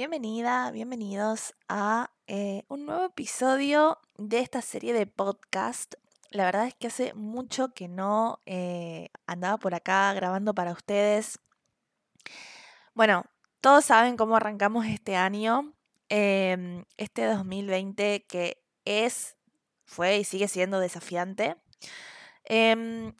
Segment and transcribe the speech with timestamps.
[0.00, 5.92] Bienvenida, bienvenidos a eh, un nuevo episodio de esta serie de podcast.
[6.30, 11.38] La verdad es que hace mucho que no eh, andaba por acá grabando para ustedes.
[12.94, 13.26] Bueno,
[13.60, 15.74] todos saben cómo arrancamos este año,
[16.08, 19.36] em, este 2020 que es,
[19.84, 21.56] fue y sigue siendo desafiante.
[22.44, 23.12] Em,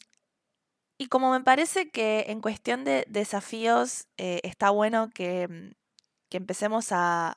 [0.96, 5.76] y como me parece que en cuestión de desafíos eh, está bueno que
[6.30, 7.36] que empecemos a,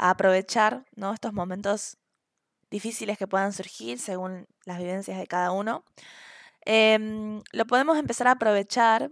[0.00, 1.12] aprovechar ¿no?
[1.12, 1.98] estos momentos
[2.70, 5.84] difíciles que puedan surgir según las vivencias de cada uno,
[6.64, 9.10] em, lo podemos empezar a aprovechar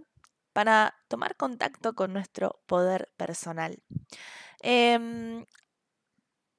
[0.53, 3.83] para tomar contacto con nuestro poder personal.
[4.61, 5.45] Em,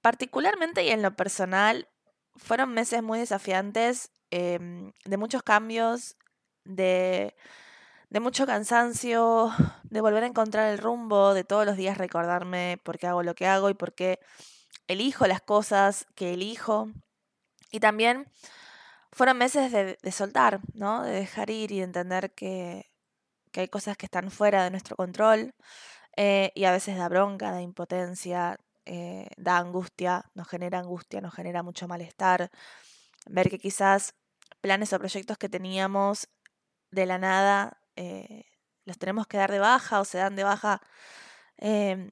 [0.03, 1.89] particularmente y en lo personal,
[2.37, 6.17] fueron meses muy desafiantes, em, de muchos cambios,
[6.65, 7.35] de
[8.11, 9.53] de mucho cansancio,
[9.91, 13.35] de volver a encontrar el rumbo, de todos los días recordarme por qué hago lo
[13.35, 14.21] que hago y por qué
[14.87, 16.89] elijo las cosas que elijo.
[17.71, 18.31] Y también
[19.13, 21.03] fueron meses de, soltar, ¿no?
[21.03, 22.91] De dejar ir y de entender que,
[23.55, 25.53] hay cosas que están fuera de nuestro control
[26.17, 31.35] eh, y a veces da bronca, da impotencia, eh, da angustia, nos genera angustia, nos
[31.35, 32.51] genera mucho malestar.
[33.27, 34.15] Ver que quizás
[34.61, 36.29] planes o proyectos que teníamos
[36.93, 38.45] de la nada eh,
[38.89, 40.81] los tenemos que dar de baja o se dan de baja
[41.59, 42.11] em,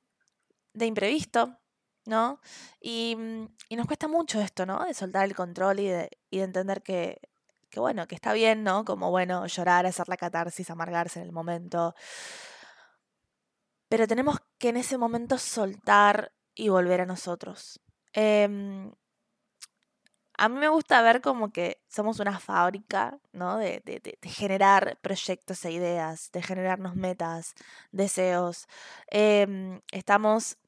[0.75, 1.59] de imprevisto,
[2.05, 2.41] ¿no?
[2.83, 4.85] Mm, y, nos cuesta mucho esto, ¿no?
[4.85, 7.21] De soltar el control y de, y de entender que,
[7.71, 8.85] que, bueno, que está bien, ¿no?
[8.85, 11.95] Como, bueno, llorar, hacer la catarsis, amargarse en el momento.
[13.89, 17.81] Pero tenemos que en ese momento soltar y volver a nosotros.
[18.13, 18.93] Em,
[20.39, 23.57] a mí me gusta ver como que somos una fábrica, ¿no?
[23.59, 23.83] De,
[24.23, 27.55] generar proyectos e ideas, de generarnos metas,
[27.91, 28.67] deseos.
[29.11, 30.59] Em, estamos,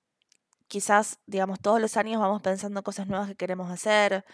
[0.69, 4.25] quizás, digamos, todos los años vamos pensando cosas nuevas que queremos hacer.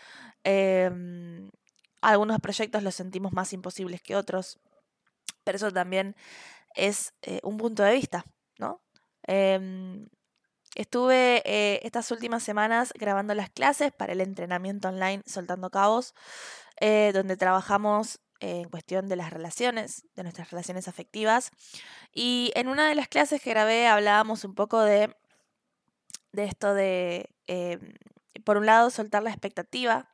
[0.45, 1.51] Em,
[2.01, 4.61] algunos proyectos los sentimos más imposibles que otros,
[5.45, 6.17] pero eso también
[6.75, 8.25] es eh, un punto de vista,
[8.59, 8.81] ¿no?
[10.75, 16.15] Estuve eh, estas últimas semanas grabando las clases para el entrenamiento online Soltando Cabos,
[16.81, 21.53] eh, donde trabajamos en cuestión de las relaciones, de nuestras relaciones afectivas.
[22.13, 25.15] Y en una de las clases que grabé hablábamos un poco de,
[26.33, 27.95] esto de, em,
[28.45, 30.11] por un lado, soltar la expectativa,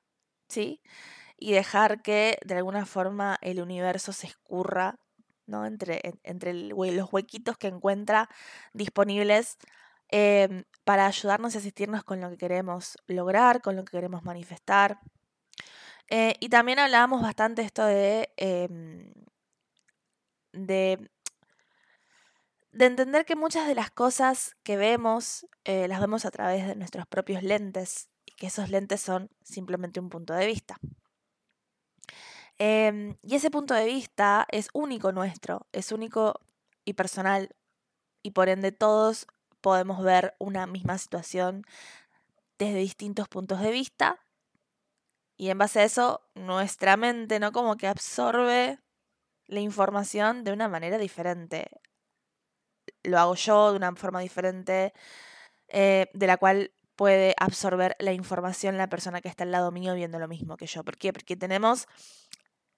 [0.48, 0.82] ¿sí?
[1.38, 4.98] Y dejar que de alguna forma el universo se escurra,
[5.46, 5.64] ¿no?
[5.64, 8.28] Entre, entre los huequitos que encuentra
[8.74, 9.56] disponibles
[10.12, 14.98] Em, para ayudarnos y asistirnos con lo que queremos lograr, con lo que queremos manifestar.
[16.08, 19.12] Eh, y también hablábamos bastante esto de, em,
[20.52, 21.10] de,
[22.72, 26.74] de, entender que muchas de las cosas que vemos eh, las vemos a través de
[26.74, 30.76] nuestros propios lentes y que esos lentes son simplemente un punto de vista.
[32.58, 36.40] Em, y ese punto de vista es único nuestro, es único
[36.84, 37.54] y personal
[38.22, 39.26] y por ende todos
[39.60, 41.64] podemos ver una misma situación
[42.58, 44.20] desde distintos puntos de vista
[45.40, 48.78] y en base a eso nuestra mente no como que absorbe
[49.46, 51.70] la información de una manera diferente.
[53.02, 54.92] Lo hago yo de una forma diferente
[55.68, 59.94] eh, de la cual puede absorber la información la persona que está al lado mío
[59.94, 60.84] viendo lo mismo que yo.
[60.84, 61.14] ¿Por qué?
[61.14, 61.86] Porque tenemos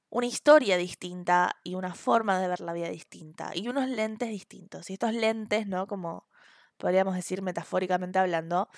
[0.08, 4.88] una historia distinta y una forma de ver la vida distinta y unos lentes distintos.
[4.88, 5.88] Y estos lentes, ¿no?
[5.88, 6.28] Como
[6.82, 8.68] podríamos decir metafóricamente hablando,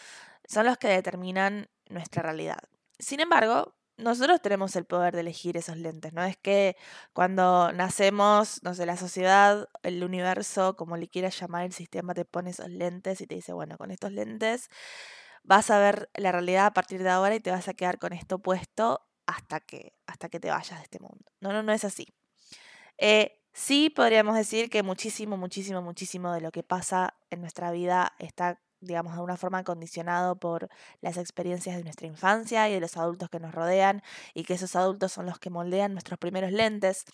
[0.47, 2.59] son los que determinan nuestra realidad.
[2.99, 6.23] Sin embargo, nosotros tenemos el poder de elegir esos lentes, ¿no?
[6.23, 6.77] Es que
[7.15, 12.27] cuando nacemos, no sé, la sociedad, el universo, como le quieras llamar, el sistema te
[12.27, 14.69] pone esos lentes y te dice, bueno, con estos lentes
[15.43, 18.13] vas a ver la realidad a partir de ahora y te vas a quedar con
[18.13, 21.25] esto puesto hasta que, hasta que te vayas de este mundo.
[21.41, 22.07] No, no, no es así.
[22.99, 28.13] Eh, Sí podríamos decir que muchísimo, muchísimo, muchísimo de lo que pasa en nuestra vida
[28.19, 30.69] está, digamos, de alguna forma condicionado por
[31.01, 34.03] las experiencias de nuestra infancia y de los adultos que nos rodean
[34.35, 37.05] y que esos adultos son los que moldean nuestros primeros lentes.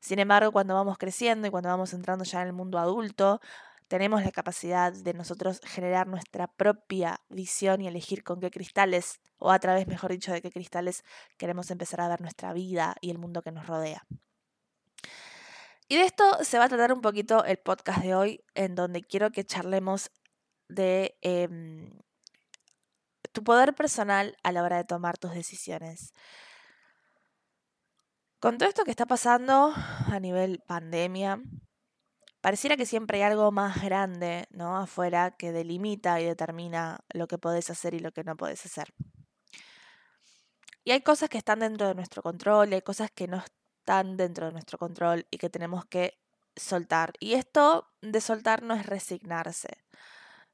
[0.00, 3.40] Sin embargo, cuando vamos creciendo y cuando vamos entrando ya en el mundo adulto,
[3.88, 9.50] tenemos la capacidad de nosotros generar nuestra propia visión y elegir con qué cristales, o
[9.50, 11.04] a través, mejor dicho, de qué cristales
[11.38, 14.04] queremos empezar a ver nuestra vida y el mundo que nos rodea.
[15.88, 19.02] Y de esto se va a tratar un poquito el podcast de hoy, en donde
[19.02, 20.10] quiero que charlemos
[20.68, 21.90] de em,
[23.32, 26.12] tu poder personal a la hora de tomar tus decisiones.
[28.40, 31.40] Con todo esto que está pasando a nivel pandemia,
[32.40, 34.76] pareciera que siempre hay algo más grande, ¿no?
[34.76, 38.92] Afuera que delimita y determina lo que podés hacer y lo que no podés hacer.
[40.84, 43.42] Y hay cosas que están dentro de nuestro control, y hay cosas que no
[43.86, 46.18] están dentro de nuestro control y que tenemos que
[46.56, 47.12] soltar.
[47.20, 49.68] Y esto de soltar no es resignarse.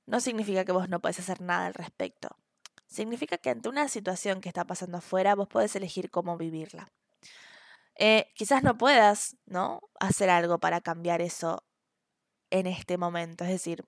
[0.04, 2.28] No significa que vos no podés hacer nada al respecto.
[2.86, 6.92] Significa que ante una situación que está pasando afuera, vos podés elegir cómo vivirla.
[7.98, 9.80] Eh, quizás no puedas, ¿no?
[9.98, 11.64] Hacer algo para cambiar eso
[12.50, 13.44] en este momento.
[13.44, 13.82] Es decir,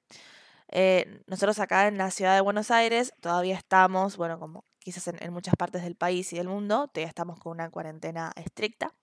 [0.68, 5.32] eh, nosotros acá en la ciudad de Buenos Aires todavía estamos, bueno, como quizás en,
[5.34, 8.94] muchas partes del país y del mundo, todavía estamos con una cuarentena estricta,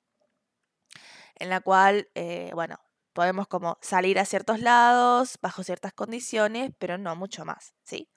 [1.41, 2.77] en la cual, eh, bueno,
[3.13, 8.09] podemos como salir a ciertos lados bajo ciertas condiciones, pero no mucho más, ¿sí?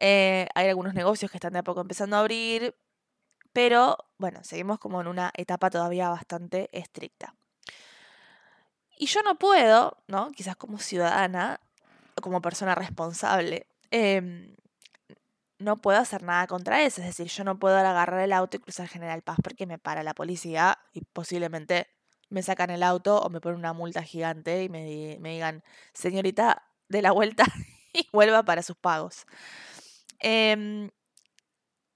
[0.00, 2.74] hay algunos negocios que están de a poco empezando a abrir,
[3.52, 7.36] pero bueno, seguimos como en una etapa todavía bastante estricta.
[8.98, 10.30] Y yo no puedo, ¿no?
[10.30, 11.60] Quizás como ciudadana,
[12.20, 14.54] como persona responsable, em,
[15.58, 17.00] no puedo hacer nada contra eso.
[17.00, 20.02] Es decir, yo no puedo agarrar el auto y cruzar General Paz porque me para
[20.02, 21.88] la policía y posiblemente
[22.32, 25.62] me sacan el auto o me ponen una multa gigante y me, me digan,
[25.92, 27.44] señorita, de la vuelta
[27.92, 29.26] y vuelva para sus pagos.
[30.20, 30.90] Eh,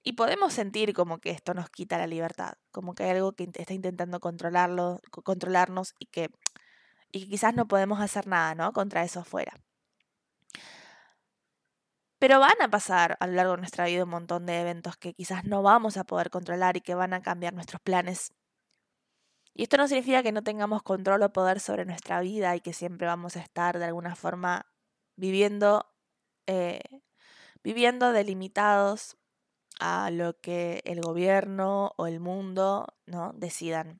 [0.07, 3.49] y podemos sentir como que esto nos quita la libertad, como que hay algo que
[3.53, 6.29] está intentando controlarlo, controlarnos y que,
[7.11, 8.71] y quizás no podemos hacer nada, ¿no?
[8.71, 9.51] Contra eso afuera.
[12.19, 15.13] Pero van a pasar a lo largo de nuestra vida un montón de eventos que
[15.13, 18.31] quizás no vamos a poder controlar y que van a cambiar nuestros planes.
[19.57, 22.73] Y esto no significa que no tengamos control o poder sobre nuestra vida y que
[22.73, 24.67] siempre vamos a estar de alguna forma
[25.15, 25.87] viviendo,
[26.45, 26.79] eh,
[27.63, 29.17] viviendo delimitados
[29.79, 33.33] a lo que el gobierno o el mundo ¿no?
[33.33, 33.99] decidan.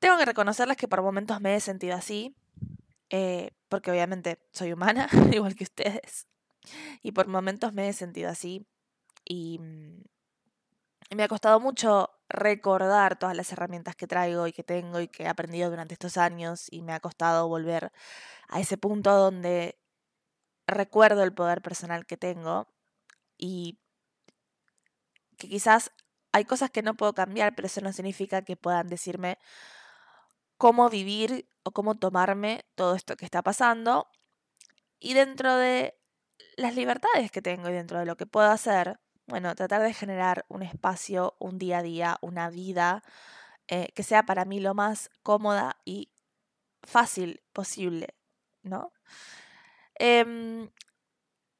[0.00, 2.34] Tengo que reconocerles que por momentos me he sentido así,
[3.10, 6.26] eh, porque obviamente soy humana, igual que ustedes,
[7.00, 8.66] y por momentos me he sentido así
[9.24, 10.02] y, mm,
[11.14, 15.24] me ha costado mucho recordar todas las herramientas que traigo y que tengo y que
[15.24, 17.92] he aprendido durante estos años y me ha costado volver
[18.48, 19.78] a ese punto donde
[20.66, 22.68] recuerdo el poder personal que tengo
[23.36, 23.78] y
[25.36, 25.92] que quizás
[26.32, 29.38] hay cosas que no puedo cambiar, pero eso no significa que puedan decirme
[30.56, 34.08] cómo vivir o cómo tomarme todo esto que está pasando.
[34.98, 35.94] Y dentro de
[36.56, 39.00] las libertades que tengo y dentro de lo que puedo hacer,
[39.32, 43.02] bueno, tratar de generar un espacio, un día a día, una vida
[43.66, 46.10] eh, que sea para mí lo más cómoda y
[46.82, 48.08] fácil posible,
[48.62, 48.92] ¿no?
[49.94, 50.68] Em,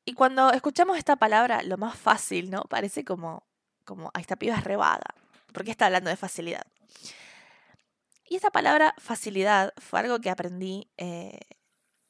[0.05, 2.65] y cuando escuchamos esta palabra, lo más fácil, ¿no?
[2.65, 3.47] Parece como,
[3.87, 5.15] como, a esta piba es rebaga,
[5.55, 6.67] porque está hablando de facilidad.
[8.27, 11.41] Y esta palabra facilidad fue algo que aprendí eh,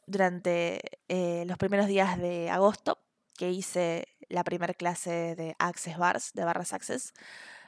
[0.07, 2.99] durante eh, los primeros días de agosto,
[3.37, 7.13] que hice la primera clase de Access Bars, de barras Access.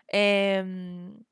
[0.08, 1.24] Em,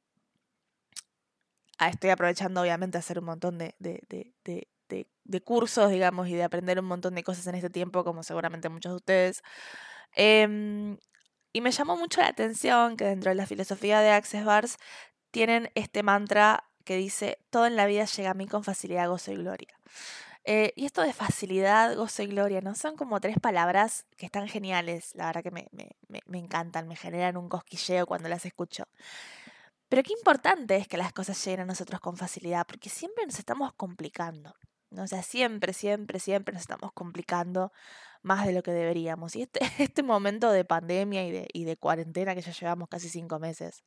[1.79, 6.87] ah, estoy aprovechando, obviamente, hacer un montón de, de, cursos, digamos, y de aprender un
[6.87, 9.43] montón de cosas en este tiempo, como seguramente muchos de ustedes.
[10.15, 10.99] Em,
[11.53, 14.77] y me llamó mucho la atención que dentro de la filosofía de Access Bars
[15.31, 19.33] tienen este mantra que dice, todo en la vida llega a mí con facilidad, gozo
[19.33, 19.79] y gloria.
[20.45, 22.75] Eh, y esto de facilidad, gozo y gloria, ¿no?
[22.75, 25.91] Son como tres palabras que están geniales, la verdad que me, me,
[26.27, 28.85] me encantan, me generan un cosquilleo cuando las escucho.
[29.89, 33.39] Pero qué importante es que las cosas lleguen a nosotros con facilidad, porque siempre nos
[33.39, 34.55] estamos complicando.
[34.99, 37.73] O sea, siempre, siempre, siempre nos estamos complicando
[38.23, 39.37] más de lo que deberíamos.
[39.37, 43.09] Y este, este momento de pandemia y de, y de cuarentena que ya llevamos casi
[43.09, 43.85] cinco meses,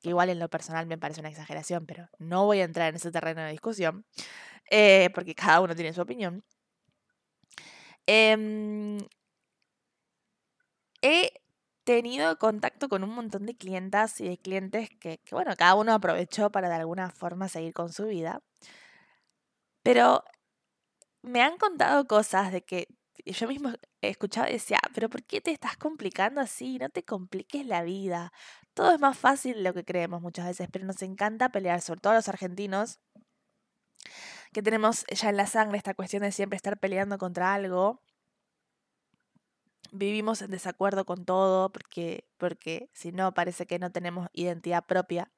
[0.00, 2.96] que igual en lo personal me parece una exageración, pero no voy a entrar en
[2.96, 4.06] ese terreno de discusión,
[4.70, 6.44] eh, porque cada uno tiene su opinión.
[8.06, 8.98] Em,
[11.02, 11.32] he
[11.84, 15.92] tenido contacto con un montón de clientas y de clientes que, que, bueno, cada uno
[15.92, 18.42] aprovechó para de alguna forma seguir con su vida.
[19.82, 20.24] Pero
[21.22, 22.88] me han contado cosas de que
[23.24, 26.78] yo mismo escuchaba y decía, pero ¿por qué te estás complicando así?
[26.78, 28.32] No te compliques la vida.
[28.74, 32.00] Todo es más fácil de lo que creemos muchas veces, pero nos encanta pelear, sobre
[32.00, 33.00] todo los argentinos,
[34.52, 38.02] que tenemos ya en la sangre esta cuestión de siempre estar peleando contra algo.
[39.92, 45.30] Vivimos en desacuerdo con todo porque, porque si no parece que no tenemos identidad propia.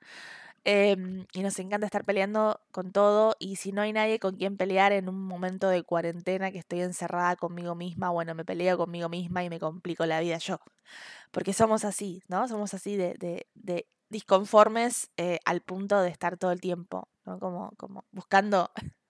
[0.67, 4.57] Em, y nos encanta estar peleando con todo y si no hay nadie con quien
[4.57, 9.11] pelear en un momento de cuarentena que estoy encerrada conmigo misma, bueno, me peleo conmigo
[9.11, 10.61] misma y me complico la vida yo.
[11.33, 12.49] Porque somos así, ¿no?
[12.49, 13.15] Somos así de,
[13.55, 17.39] de, disconformes eh, al punto de estar todo el tiempo, ¿no?
[17.39, 18.71] Como, como buscando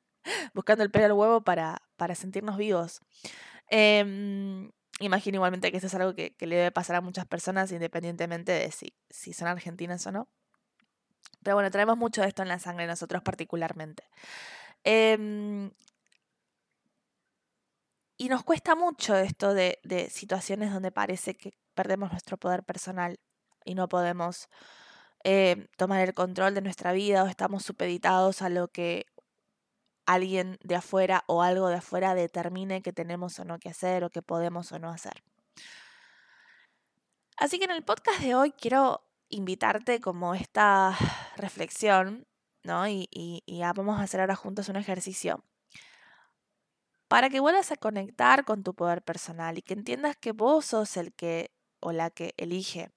[0.54, 3.00] buscando el pelo al huevo para, para sentirnos vivos.
[3.68, 4.70] Em,
[5.00, 8.70] imagino igualmente que eso es algo que, le debe pasar a muchas personas independientemente de
[8.70, 10.28] si, si son argentinas o no.
[11.43, 14.04] Pero bueno, traemos mucho de esto en la sangre nosotros particularmente.
[14.85, 15.71] Em,
[18.16, 23.19] y nos cuesta mucho esto de, de, situaciones donde parece que perdemos nuestro poder personal
[23.64, 24.49] y no podemos
[25.25, 29.07] eh, tomar el control de nuestra vida o estamos supeditados a lo que
[30.07, 34.11] alguien de afuera o algo de afuera determine que tenemos o no que hacer o
[34.11, 35.25] que podemos o no hacer.
[37.38, 39.02] Así que en el podcast de hoy quiero
[39.34, 40.96] invitarte como esta
[41.36, 42.26] reflexión,
[42.62, 42.86] ¿no?
[42.88, 45.44] Y, y, y vamos a hacer ahora juntos un ejercicio
[47.08, 50.96] para que vuelvas a conectar con tu poder personal y que entiendas que vos sos
[50.96, 52.90] el que o la que elige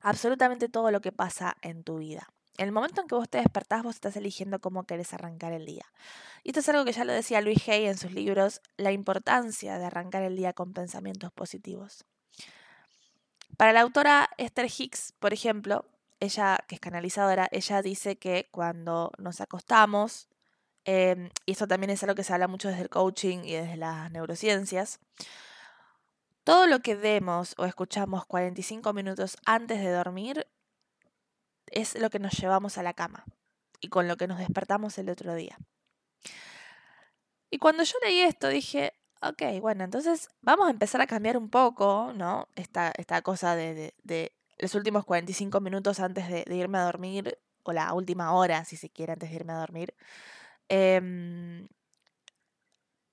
[0.00, 2.28] absolutamente todo lo que pasa en tu vida.
[2.56, 5.64] En el momento en que vos te despertás, vos estás eligiendo cómo querés arrancar el
[5.64, 5.84] día.
[6.42, 9.78] Y esto es algo que ya lo decía Luis Hay en sus libros, la importancia
[9.78, 12.04] de arrancar el día con pensamientos positivos.
[13.58, 15.84] Para la autora Esther Hicks, por ejemplo,
[16.20, 20.28] ella, que es canalizadora, ella dice que cuando nos acostamos,
[20.84, 23.76] em, y esto también es algo que se habla mucho desde el coaching y desde
[23.76, 25.00] las neurociencias,
[26.44, 30.46] todo lo que vemos o escuchamos 45 minutos antes de dormir
[31.66, 33.24] es lo que nos llevamos a la cama
[33.80, 35.58] y con lo que nos despertamos el otro día.
[37.50, 41.50] Y cuando yo leí esto dije, ok, bueno, entonces vamos a empezar a cambiar un
[41.50, 42.48] poco, ¿no?
[42.56, 43.94] Esta, esta cosa de,
[44.58, 48.90] los últimos 45 minutos antes de, irme a dormir, o la última hora, si se
[48.90, 49.94] quiere, antes de irme a dormir.
[50.68, 51.68] Em,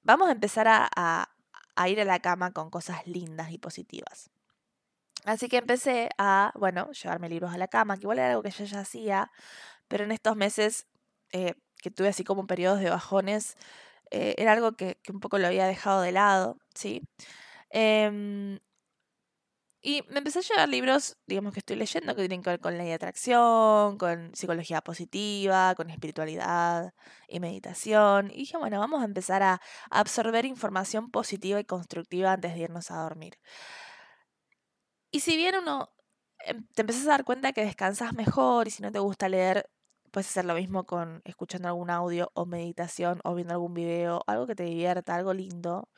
[0.03, 1.29] vamos a empezar a,
[1.75, 4.29] a ir a la cama con cosas lindas y positivas.
[5.25, 8.51] Así que empecé a, bueno, llevarme libros a la cama, que igual era algo que
[8.51, 9.31] yo ya hacía,
[9.87, 10.87] pero en estos meses
[11.31, 13.57] eh, que tuve así como periodos de bajones,
[14.11, 17.01] eh, era algo que, un poco lo había dejado de lado, ¿sí?
[17.69, 18.59] Em,
[19.81, 22.75] y me empecé a llevar libros, digamos que estoy leyendo, que tienen que ver con
[22.75, 26.91] ley de atracción, con psicología positiva, con espiritualidad
[27.27, 28.31] y meditación.
[28.31, 32.89] Y dije, bueno, vamos a empezar a absorber información positiva y constructiva antes de irnos
[32.89, 33.37] a dormir.
[35.11, 35.89] Y si bien uno
[36.45, 39.69] em, te empiezas a dar cuenta que descansas mejor y si no te gusta leer,
[40.15, 44.47] puedes hacer lo mismo con escuchando algún audio o meditación o viendo algún video, algo
[44.47, 45.89] que te divierta, algo lindo.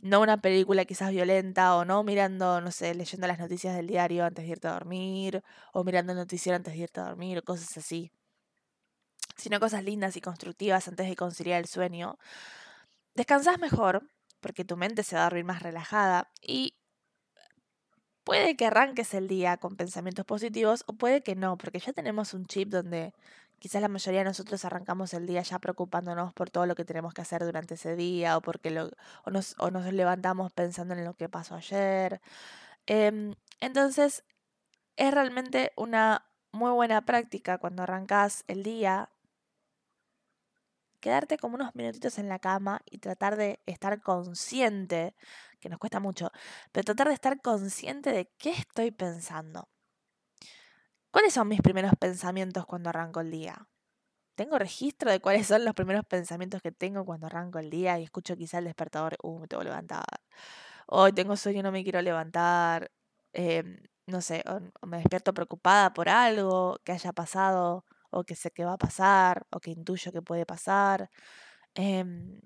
[0.00, 4.24] No una película quizás violenta o no mirando, no sé, leyendo las noticias del diario
[4.24, 5.42] antes de irte a dormir
[5.74, 8.10] o mirando el noticiero antes de irte a dormir o cosas así,
[9.36, 12.18] sino cosas lindas y constructivas antes de conciliar el sueño,
[13.14, 14.08] descansas mejor
[14.40, 16.74] porque tu mente se va a dormir más relajada y
[18.24, 22.32] puede que arranques el día con pensamientos positivos o puede que no, porque ya tenemos
[22.32, 23.12] un chip donde
[23.58, 27.14] quizás la mayoría de nosotros arrancamos el día ya preocupándonos por todo lo que tenemos
[27.14, 28.70] que hacer durante ese día o porque
[29.24, 32.20] o nos, o nos levantamos pensando en lo que pasó ayer.
[32.86, 34.24] Em, entonces,
[34.96, 39.10] es realmente una muy buena práctica cuando arrancas el día
[41.00, 45.14] quedarte como unos minutitos en la cama y tratar de estar consciente,
[45.60, 46.30] que nos cuesta mucho,
[46.72, 49.68] pero tratar de estar consciente de qué estoy pensando.
[51.18, 53.68] ¿Cuáles son mis primeros pensamientos cuando arranco el día?
[54.36, 58.04] ¿Tengo registro de cuáles son los primeros pensamientos que tengo cuando arranco el día y
[58.04, 60.04] escucho quizá el despertador, uh, me tengo que levantar?
[60.86, 62.92] Hoy tengo sueño, no me quiero levantar.
[63.32, 68.52] Em, no sé, o, me despierto preocupada por algo que haya pasado o que sé
[68.52, 71.10] que va a pasar o que intuyo que puede pasar.
[71.74, 72.40] Em,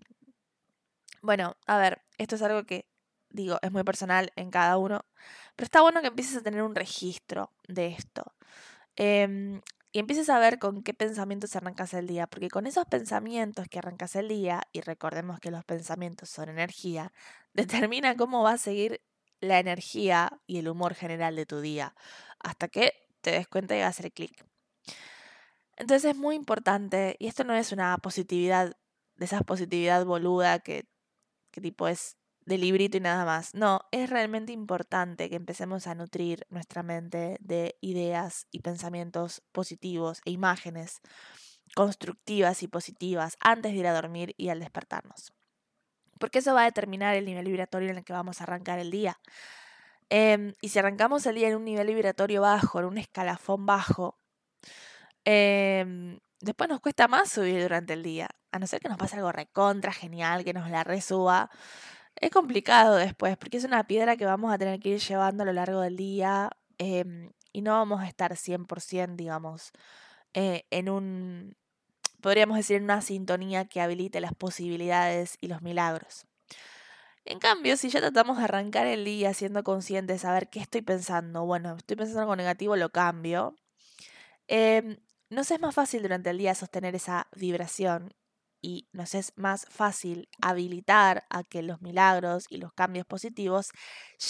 [1.20, 2.86] bueno, a ver, esto es algo que
[3.32, 5.04] digo, es muy personal en cada uno,
[5.56, 8.24] pero está bueno que empieces a tener un registro de esto.
[8.96, 9.60] Em,
[9.92, 13.78] y empieces a ver con qué pensamientos arrancas el día, porque con esos pensamientos que
[13.78, 17.12] arrancas el día, y recordemos que los pensamientos son energía,
[17.90, 19.02] determina cómo va a seguir
[19.40, 21.94] la energía y el humor general de tu día,
[22.40, 24.44] hasta que te des cuenta y va a hacer clic.
[25.76, 28.76] Entonces es muy importante, y esto no es una positividad,
[29.16, 30.88] de esa positividad boluda que,
[31.50, 33.54] que tipo es de librito y nada más.
[33.54, 40.20] No, es realmente importante que empecemos a nutrir nuestra mente de ideas y pensamientos positivos
[40.24, 41.00] e imágenes
[41.74, 45.32] constructivas y positivas antes de ir a dormir y al despertarnos.
[46.18, 48.90] Porque eso va a determinar el nivel vibratorio en el que vamos a arrancar el
[48.90, 49.18] día.
[50.10, 54.18] Em, y si arrancamos el día en un nivel vibratorio bajo, en un escalafón bajo,
[55.24, 58.28] em, después nos cuesta más subir durante el día.
[58.52, 61.50] A no ser que nos pase algo recontra genial, que nos la resuba
[62.16, 65.46] es complicado después, porque es una piedra que vamos a tener que ir llevando a
[65.46, 69.72] lo largo del día em, y no vamos a estar 100%, digamos,
[70.34, 71.56] eh, en un
[72.22, 76.26] podríamos decir, una sintonía que habilite las posibilidades y los milagros.
[77.24, 81.44] En cambio, si ya tratamos de arrancar el día siendo conscientes, saber qué estoy pensando,
[81.44, 83.56] bueno, estoy pensando algo negativo, lo cambio,
[84.48, 84.98] eh,
[85.30, 88.14] nos es más fácil durante el día sostener esa vibración
[88.62, 93.70] y nos es más fácil habilitar a que los milagros y los cambios positivos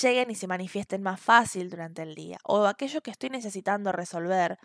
[0.00, 2.38] lleguen y se manifiesten más fácil durante el día.
[2.42, 4.58] O aquello que estoy necesitando resolver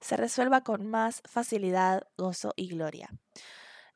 [0.00, 3.10] se resuelva con más facilidad, gozo y gloria.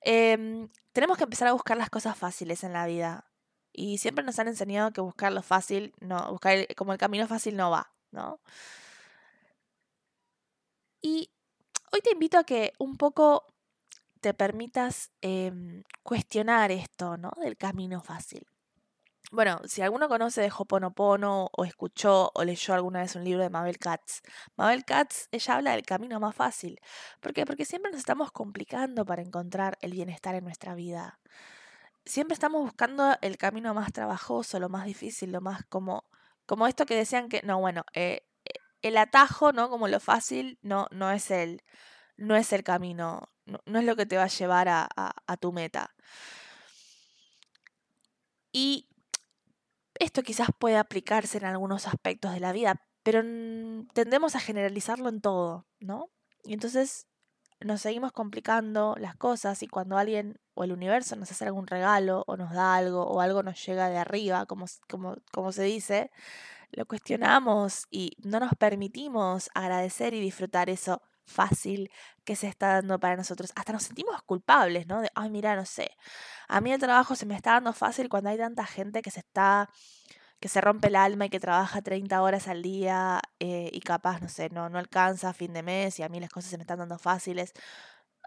[0.00, 3.30] Em, tenemos que empezar a buscar las cosas fáciles en la vida.
[3.72, 7.56] Y siempre nos han enseñado que buscar lo fácil, no, buscar como el camino fácil
[7.56, 8.40] no va, ¿no?
[11.00, 11.30] Y
[11.92, 13.53] hoy te invito a que un poco
[14.24, 17.30] te permitas em, cuestionar esto, ¿no?
[17.42, 18.46] Del camino fácil.
[19.30, 23.50] Bueno, si alguno conoce de Hoponopono o escuchó o leyó alguna vez un libro de
[23.50, 24.22] Mabel Katz,
[24.56, 26.80] Mabel Katz, ella habla del camino más fácil.
[27.20, 27.44] ¿Por qué?
[27.44, 31.20] Porque siempre nos estamos complicando para encontrar el bienestar en nuestra vida.
[32.06, 36.04] Siempre estamos buscando el camino más trabajoso, lo más difícil, lo más como,
[36.46, 39.68] como esto que decían que, no, bueno, eh, eh, el atajo, ¿no?
[39.68, 41.62] Como lo fácil, no, no es el,
[42.16, 45.94] no es el camino, no, es lo que te va a llevar a, tu meta.
[48.52, 48.88] Y
[49.98, 53.22] esto quizás puede aplicarse en algunos aspectos de la vida, pero
[53.92, 56.10] tendemos a generalizarlo en todo, ¿no?
[56.44, 57.06] Y entonces
[57.60, 62.24] nos seguimos complicando las cosas y cuando alguien o el universo nos hace algún regalo
[62.26, 66.10] o nos da algo o algo nos llega de arriba, como, como, como se dice,
[66.70, 71.90] lo cuestionamos y no nos permitimos agradecer y disfrutar eso fácil
[72.24, 73.52] que se está dando para nosotros.
[73.56, 75.00] Hasta nos sentimos culpables, ¿no?
[75.00, 75.90] De, ay, mira, no sé,
[76.48, 79.20] a mí el trabajo se me está dando fácil cuando hay tanta gente que se
[79.20, 79.70] está,
[80.40, 84.20] que se rompe el alma y que trabaja 30 horas al día eh, y capaz,
[84.20, 86.58] no sé, no, no alcanza a fin de mes y a mí las cosas se
[86.58, 87.52] me están dando fáciles.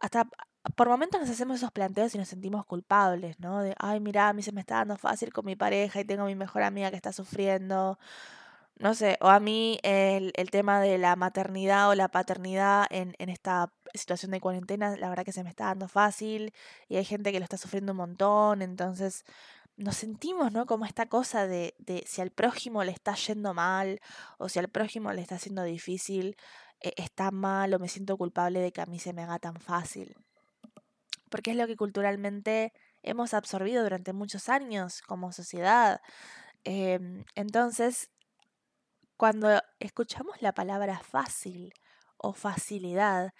[0.01, 0.27] Hasta
[0.75, 3.61] por momentos nos hacemos esos planteos y nos sentimos culpables, ¿no?
[3.61, 6.23] De, ay, mira, a mí se me está dando fácil con mi pareja y tengo
[6.23, 7.97] a mi mejor amiga que está sufriendo
[8.79, 13.15] no sé, o a mí el, el, tema de la maternidad o la paternidad en,
[13.17, 16.53] en, esta situación de cuarentena, la verdad que se me está dando fácil
[16.87, 19.25] y hay gente que lo está sufriendo un montón, entonces
[19.77, 20.65] nos sentimos, ¿no?
[20.65, 23.99] Como esta cosa de, de si al prójimo le está yendo mal
[24.37, 26.35] o si al prójimo le está haciendo difícil,
[26.81, 29.55] eh, está mal o me siento culpable de que a mí se me haga tan
[29.59, 30.15] fácil.
[31.29, 36.01] Porque es lo que culturalmente hemos absorbido durante muchos años como sociedad.
[36.63, 38.09] Em, entonces,
[39.17, 41.73] cuando escuchamos la palabra fácil
[42.17, 43.33] o facilidad,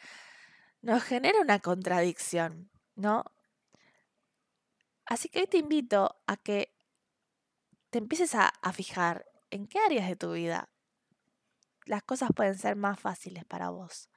[0.82, 3.24] nos genera una contradicción, ¿no?
[5.06, 6.74] Así que hoy te invito a que
[7.90, 10.70] te empieces a, fijar en qué áreas de tu vida
[11.86, 14.10] las cosas pueden ser más fáciles para vos.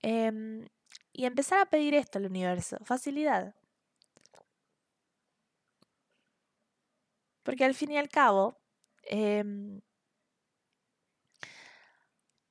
[0.00, 0.66] Em,
[1.12, 3.54] y empezar a pedir esto al universo, facilidad.
[7.42, 8.58] Porque al fin y al cabo,
[9.02, 9.82] em,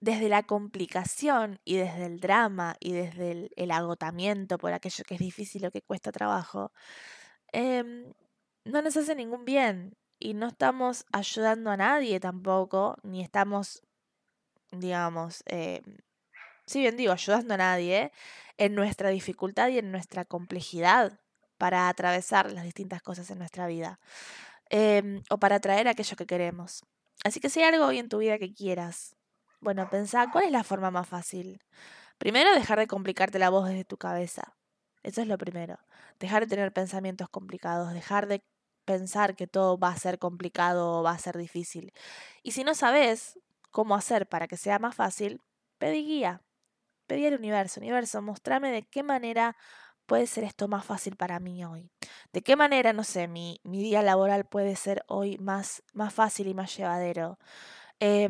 [0.01, 5.19] desde la complicación y desde el drama y desde el, agotamiento por aquello que es
[5.19, 6.71] difícil o que cuesta trabajo,
[7.53, 8.13] em,
[8.65, 13.83] no nos hace ningún bien y no estamos ayudando a nadie tampoco, ni estamos,
[14.71, 15.81] digamos, eh,
[16.65, 18.11] si bien digo, ayudando a nadie
[18.57, 21.19] en nuestra dificultad y en nuestra complejidad
[21.57, 23.99] para atravesar las distintas cosas en nuestra vida
[24.69, 26.83] em, o para atraer aquello que queremos.
[27.23, 29.15] Así que si hay algo hoy en tu vida que quieras,
[29.61, 31.61] bueno, pensá, ¿cuál es la forma más fácil?
[32.17, 34.55] Primero, dejar de complicarte la voz desde tu cabeza.
[35.03, 35.79] Eso es lo primero.
[36.19, 38.43] Dejar de tener pensamientos complicados, dejar de
[38.85, 41.93] pensar que todo va a ser complicado o va a ser difícil.
[42.43, 43.39] Y si no sabes
[43.71, 45.41] cómo hacer para que sea más fácil,
[45.77, 46.41] pedí guía.
[47.07, 49.55] Pedí al universo, universo, mostrame de qué manera
[50.05, 51.91] puede ser esto más fácil para mí hoy.
[52.33, 56.47] De qué manera, no sé, mi, mi día laboral puede ser hoy más, más fácil
[56.47, 57.39] y más llevadero.
[57.99, 58.29] Eh,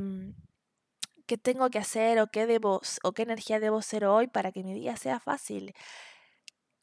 [1.31, 4.65] qué tengo que hacer o qué debo o qué energía debo ser hoy para que
[4.65, 5.73] mi día sea fácil.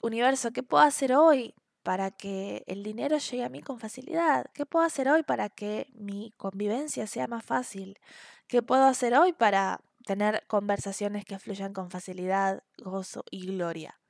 [0.02, 4.46] Universo, ¿qué puedo hacer hoy para que el dinero llegue a mí con facilidad?
[4.54, 7.98] ¿Qué puedo hacer hoy para que mi convivencia sea más fácil?
[8.46, 14.00] ¿Qué puedo hacer hoy para tener conversaciones que fluyan con facilidad, gozo y gloria?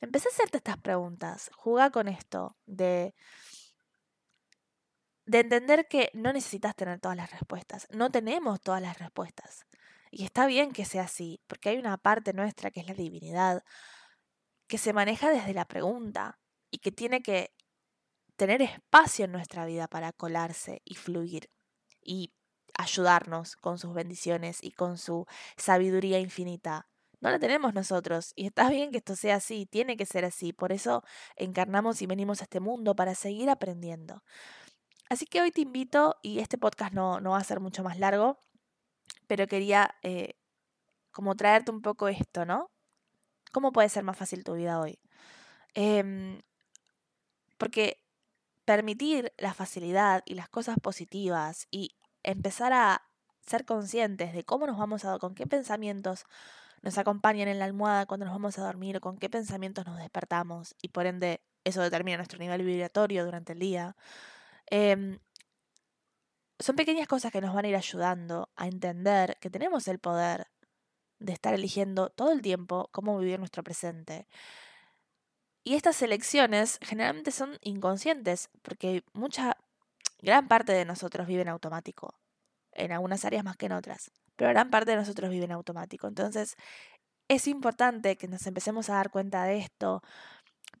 [0.00, 1.52] Empecé a hacerte estas preguntas.
[1.56, 3.14] Juga con esto de
[5.26, 9.66] de entender que no necesitas tener todas las respuestas, no tenemos todas las respuestas.
[10.10, 13.64] Y está bien que sea así, porque hay una parte nuestra que es la divinidad,
[14.68, 16.38] que se maneja desde la pregunta
[16.70, 17.54] y que tiene que
[18.36, 21.50] tener espacio en nuestra vida para colarse y fluir
[22.00, 22.34] y
[22.76, 26.88] ayudarnos con sus bendiciones y con su sabiduría infinita
[27.24, 28.34] no la tenemos nosotros.
[28.36, 30.52] Y está bien que esto sea así, tiene que ser así.
[30.52, 31.02] Por eso
[31.36, 34.22] encarnamos y venimos a este mundo para seguir aprendiendo.
[35.14, 38.00] Así que hoy te invito, y este podcast no, no va a ser mucho más
[38.00, 38.36] largo,
[39.28, 40.34] pero quería eh,
[41.12, 42.72] como traerte un poco esto, ¿no?
[43.52, 44.98] ¿Cómo puede ser más fácil tu vida hoy?
[45.74, 46.42] Em,
[47.58, 48.04] porque
[48.64, 53.02] permitir la facilidad y las cosas positivas y empezar a
[53.46, 56.24] ser conscientes de cómo nos vamos a, con qué pensamientos
[56.82, 60.74] nos acompañan en la almohada cuando nos vamos a dormir, con qué pensamientos nos despertamos
[60.82, 63.94] y por ende eso determina nuestro nivel vibratorio durante el día.
[64.66, 65.18] Em,
[66.58, 70.46] son pequeñas cosas que nos van a ir ayudando a entender que tenemos el poder
[71.18, 74.26] de estar eligiendo todo el tiempo cómo vivir nuestro presente.
[75.64, 79.56] Y estas elecciones generalmente son inconscientes, porque mucha,
[80.20, 82.14] gran parte de nosotros vive en automático,
[82.72, 86.06] en algunas áreas más que en otras, pero gran parte de nosotros vive en automático.
[86.06, 86.56] Entonces,
[87.28, 90.02] es importante que nos empecemos a dar cuenta de esto,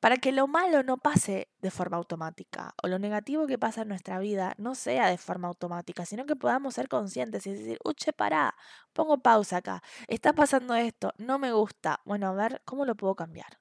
[0.04, 3.88] para que lo malo no pase de forma automática o lo negativo que pasa en
[3.88, 8.12] nuestra vida no sea de forma automática, sino que podamos ser conscientes y decir, uche,
[8.12, 8.54] pará,
[8.92, 13.14] pongo pausa acá, está pasando esto, no me gusta, bueno, a ver, ¿cómo lo puedo
[13.14, 13.60] cambiar?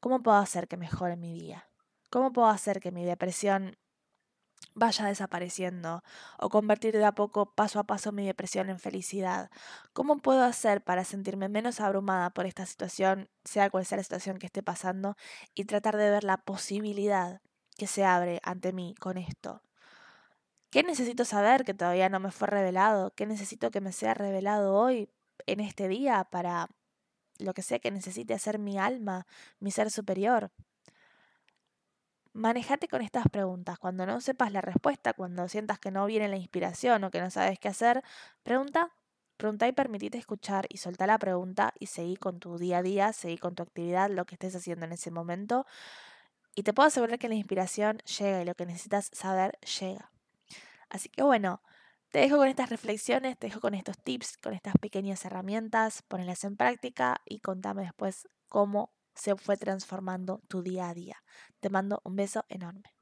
[0.00, 1.68] ¿Cómo puedo hacer que mejore mi día?
[2.10, 3.76] ¿Cómo puedo hacer que mi depresión
[4.74, 6.02] vaya desapareciendo
[6.38, 9.50] o convertir de a poco paso a paso mi depresión en felicidad.
[9.92, 14.38] ¿Cómo puedo hacer para sentirme menos abrumada por esta situación, sea cual sea la situación
[14.38, 15.16] que esté pasando,
[15.54, 17.40] y tratar de ver la posibilidad
[17.76, 19.62] que se abre ante mí con esto?
[20.70, 23.12] ¿Qué necesito saber que todavía no me fue revelado?
[23.14, 25.08] ¿Qué necesito que me sea revelado hoy,
[25.46, 26.68] en este día, para
[27.38, 29.26] lo que sea que necesite hacer mi alma,
[29.60, 30.50] mi ser superior?
[32.34, 33.78] Manejate con estas preguntas.
[33.78, 37.30] Cuando no sepas la respuesta, cuando sientas que no viene la inspiración o que no
[37.30, 38.02] sabes qué hacer,
[38.42, 38.92] pregunta,
[39.36, 43.12] pregunta y permitite escuchar y soltar la pregunta y seguí con tu día a día,
[43.12, 45.64] seguí con tu actividad, lo que estés haciendo en ese momento.
[46.54, 50.10] Y te puedo asegurar que la inspiración llega y lo que necesitas saber llega.
[50.90, 51.62] Así que bueno,
[52.10, 56.44] te dejo con estas reflexiones, te dejo con estos tips, con estas pequeñas herramientas, ponlas
[56.44, 61.22] en práctica y contame después cómo se fue transformando tu día a día.
[61.64, 62.93] Te mando un beso enorme.